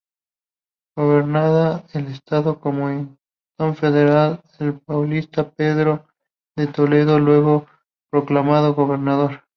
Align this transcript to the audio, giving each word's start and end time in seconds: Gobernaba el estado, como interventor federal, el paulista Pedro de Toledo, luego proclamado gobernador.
Gobernaba 0.97 1.83
el 1.93 2.07
estado, 2.07 2.59
como 2.59 2.89
interventor 2.89 3.75
federal, 3.75 4.41
el 4.57 4.79
paulista 4.81 5.51
Pedro 5.51 6.07
de 6.57 6.65
Toledo, 6.65 7.19
luego 7.19 7.67
proclamado 8.11 8.73
gobernador. 8.73 9.43